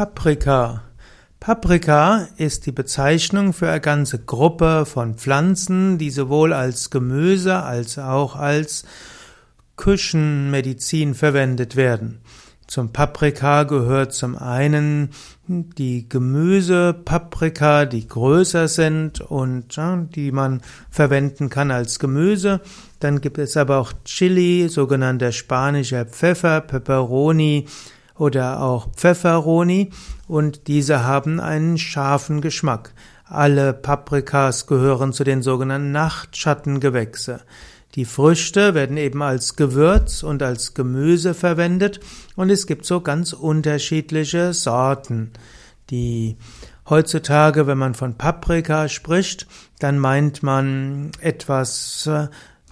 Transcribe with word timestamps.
Paprika. 0.00 0.84
Paprika 1.40 2.26
ist 2.38 2.64
die 2.64 2.72
Bezeichnung 2.72 3.52
für 3.52 3.68
eine 3.68 3.82
ganze 3.82 4.18
Gruppe 4.18 4.86
von 4.86 5.16
Pflanzen, 5.16 5.98
die 5.98 6.08
sowohl 6.08 6.54
als 6.54 6.88
Gemüse 6.88 7.62
als 7.62 7.98
auch 7.98 8.34
als 8.34 8.86
Küchenmedizin 9.76 11.14
verwendet 11.14 11.76
werden. 11.76 12.22
Zum 12.66 12.94
Paprika 12.94 13.64
gehört 13.64 14.14
zum 14.14 14.38
einen 14.38 15.10
die 15.46 16.08
Gemüsepaprika, 16.08 17.84
die 17.84 18.08
größer 18.08 18.68
sind 18.68 19.20
und 19.20 19.76
ja, 19.76 19.96
die 19.96 20.32
man 20.32 20.62
verwenden 20.88 21.50
kann 21.50 21.70
als 21.70 21.98
Gemüse. 21.98 22.62
Dann 23.00 23.20
gibt 23.20 23.36
es 23.36 23.54
aber 23.54 23.76
auch 23.76 23.92
Chili, 24.06 24.70
sogenannter 24.70 25.30
spanischer 25.30 26.06
Pfeffer, 26.06 26.62
Pepperoni, 26.62 27.66
oder 28.20 28.60
auch 28.60 28.92
Pfefferoni 28.92 29.90
und 30.28 30.68
diese 30.68 31.04
haben 31.04 31.40
einen 31.40 31.78
scharfen 31.78 32.42
Geschmack. 32.42 32.92
Alle 33.24 33.72
Paprikas 33.72 34.66
gehören 34.66 35.14
zu 35.14 35.24
den 35.24 35.40
sogenannten 35.40 35.90
Nachtschattengewächse. 35.90 37.40
Die 37.94 38.04
Früchte 38.04 38.74
werden 38.74 38.98
eben 38.98 39.22
als 39.22 39.56
Gewürz 39.56 40.22
und 40.22 40.42
als 40.42 40.74
Gemüse 40.74 41.32
verwendet 41.32 42.00
und 42.36 42.50
es 42.50 42.66
gibt 42.66 42.84
so 42.84 43.00
ganz 43.00 43.32
unterschiedliche 43.32 44.52
Sorten. 44.52 45.30
Die 45.88 46.36
heutzutage, 46.90 47.66
wenn 47.66 47.78
man 47.78 47.94
von 47.94 48.18
Paprika 48.18 48.88
spricht, 48.88 49.46
dann 49.78 49.98
meint 49.98 50.42
man 50.42 51.10
etwas 51.20 52.08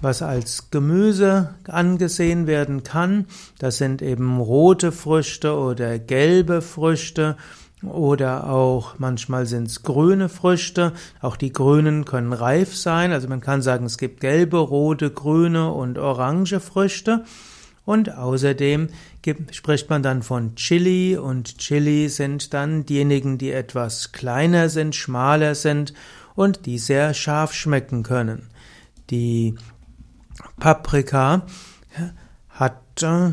was 0.00 0.22
als 0.22 0.70
Gemüse 0.70 1.54
angesehen 1.66 2.46
werden 2.46 2.82
kann. 2.82 3.26
Das 3.58 3.78
sind 3.78 4.02
eben 4.02 4.40
rote 4.40 4.92
Früchte 4.92 5.56
oder 5.56 5.98
gelbe 5.98 6.62
Früchte 6.62 7.36
oder 7.82 8.48
auch 8.50 8.98
manchmal 8.98 9.46
sind 9.46 9.68
es 9.68 9.82
grüne 9.82 10.28
Früchte. 10.28 10.92
Auch 11.20 11.36
die 11.36 11.52
grünen 11.52 12.04
können 12.04 12.32
reif 12.32 12.76
sein. 12.76 13.12
Also 13.12 13.28
man 13.28 13.40
kann 13.40 13.62
sagen, 13.62 13.86
es 13.86 13.98
gibt 13.98 14.20
gelbe, 14.20 14.58
rote, 14.58 15.10
grüne 15.10 15.72
und 15.72 15.98
orange 15.98 16.60
Früchte. 16.60 17.24
Und 17.84 18.14
außerdem 18.14 18.88
gibt, 19.22 19.54
spricht 19.54 19.88
man 19.88 20.02
dann 20.02 20.22
von 20.22 20.56
Chili 20.56 21.16
und 21.16 21.56
Chili 21.58 22.08
sind 22.10 22.52
dann 22.52 22.84
diejenigen, 22.84 23.38
die 23.38 23.50
etwas 23.50 24.12
kleiner 24.12 24.68
sind, 24.68 24.94
schmaler 24.94 25.54
sind 25.54 25.94
und 26.34 26.66
die 26.66 26.78
sehr 26.78 27.14
scharf 27.14 27.54
schmecken 27.54 28.02
können. 28.02 28.50
Die 29.08 29.54
Paprika 30.60 31.46
hat, 32.48 33.02
äh, 33.02 33.32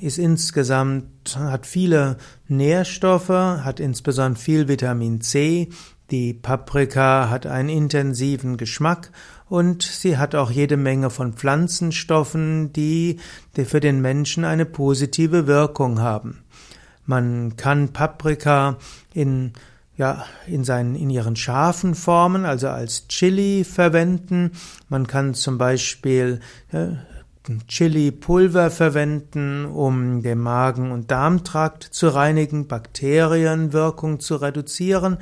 ist 0.00 0.18
insgesamt, 0.18 1.36
hat 1.36 1.66
viele 1.66 2.16
Nährstoffe, 2.48 3.28
hat 3.28 3.80
insbesondere 3.80 4.42
viel 4.42 4.68
Vitamin 4.68 5.20
C. 5.20 5.68
Die 6.10 6.34
Paprika 6.34 7.30
hat 7.30 7.46
einen 7.46 7.70
intensiven 7.70 8.56
Geschmack 8.58 9.10
und 9.48 9.82
sie 9.82 10.18
hat 10.18 10.34
auch 10.34 10.50
jede 10.50 10.76
Menge 10.76 11.10
von 11.10 11.32
Pflanzenstoffen, 11.32 12.72
die 12.72 13.18
für 13.54 13.80
den 13.80 14.00
Menschen 14.00 14.44
eine 14.44 14.66
positive 14.66 15.46
Wirkung 15.46 16.00
haben. 16.00 16.44
Man 17.06 17.56
kann 17.56 17.92
Paprika 17.92 18.76
in 19.12 19.52
ja, 20.02 20.24
in 20.48 20.64
seinen, 20.64 20.96
in 20.96 21.10
ihren 21.10 21.36
scharfen 21.36 21.94
Formen, 21.94 22.44
also 22.44 22.68
als 22.68 23.06
Chili 23.06 23.62
verwenden. 23.62 24.50
Man 24.88 25.06
kann 25.06 25.32
zum 25.34 25.58
Beispiel 25.58 26.40
ja, 26.72 26.96
Chili-Pulver 27.68 28.72
verwenden, 28.72 29.64
um 29.64 30.20
den 30.22 30.40
Magen- 30.40 30.90
und 30.90 31.12
Darmtrakt 31.12 31.84
zu 31.84 32.08
reinigen, 32.08 32.66
Bakterienwirkung 32.66 34.18
zu 34.18 34.34
reduzieren. 34.34 35.18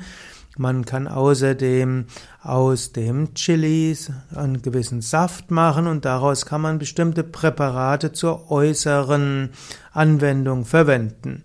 Man 0.57 0.83
kann 0.83 1.07
außerdem 1.07 2.05
aus 2.41 2.91
dem 2.91 3.35
Chilis 3.35 4.11
einen 4.33 4.63
gewissen 4.63 5.01
Saft 5.01 5.51
machen 5.51 5.85
und 5.85 6.05
daraus 6.05 6.47
kann 6.47 6.61
man 6.61 6.79
bestimmte 6.79 7.23
Präparate 7.23 8.13
zur 8.13 8.49
äußeren 8.49 9.51
Anwendung 9.93 10.65
verwenden. 10.65 11.43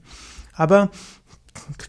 Aber 0.54 0.90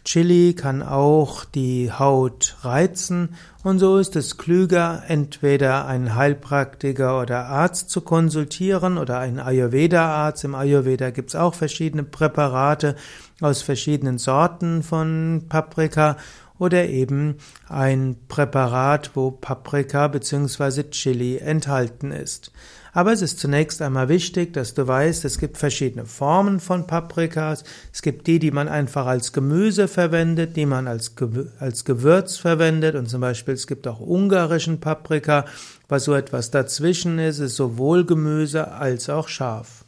Chili 0.04 0.54
kann 0.54 0.82
auch 0.82 1.44
die 1.44 1.92
Haut 1.92 2.56
reizen 2.62 3.34
und 3.62 3.78
so 3.78 3.98
ist 3.98 4.16
es 4.16 4.38
klüger, 4.38 5.02
entweder 5.08 5.86
einen 5.86 6.14
Heilpraktiker 6.14 7.20
oder 7.20 7.46
Arzt 7.46 7.90
zu 7.90 8.00
konsultieren 8.00 8.98
oder 8.98 9.18
einen 9.18 9.40
Ayurveda-Arzt. 9.40 10.44
Im 10.44 10.54
Ayurveda 10.54 11.10
gibt 11.10 11.30
es 11.30 11.36
auch 11.36 11.54
verschiedene 11.54 12.04
Präparate 12.04 12.96
aus 13.40 13.62
verschiedenen 13.62 14.18
Sorten 14.18 14.82
von 14.82 15.44
Paprika 15.48 16.16
oder 16.58 16.86
eben 16.88 17.36
ein 17.68 18.16
Präparat, 18.28 19.12
wo 19.14 19.30
Paprika 19.30 20.08
bzw. 20.08 20.84
Chili 20.90 21.38
enthalten 21.38 22.10
ist. 22.10 22.52
Aber 22.92 23.12
es 23.12 23.22
ist 23.22 23.38
zunächst 23.38 23.80
einmal 23.82 24.08
wichtig, 24.08 24.54
dass 24.54 24.74
du 24.74 24.86
weißt, 24.86 25.24
es 25.24 25.38
gibt 25.38 25.58
verschiedene 25.58 26.04
Formen 26.04 26.58
von 26.58 26.86
Paprikas. 26.86 27.62
Es 27.92 28.02
gibt 28.02 28.26
die, 28.26 28.38
die 28.38 28.50
man 28.50 28.66
einfach 28.66 29.06
als 29.06 29.32
Gemüse 29.32 29.88
verwendet, 29.88 30.56
die 30.56 30.66
man 30.66 30.88
als, 30.88 31.14
Gewür 31.14 31.46
als 31.60 31.84
Gewürz 31.84 32.38
verwendet. 32.38 32.94
Und 32.94 33.08
zum 33.08 33.20
Beispiel 33.20 33.54
es 33.54 33.66
gibt 33.66 33.86
auch 33.86 34.00
ungarischen 34.00 34.80
Paprika, 34.80 35.44
was 35.88 36.04
so 36.04 36.14
etwas 36.14 36.50
dazwischen 36.50 37.18
ist, 37.18 37.38
ist 37.38 37.56
sowohl 37.56 38.04
Gemüse 38.04 38.72
als 38.72 39.08
auch 39.08 39.28
scharf. 39.28 39.84